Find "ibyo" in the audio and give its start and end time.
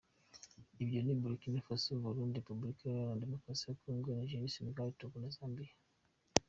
0.83-0.99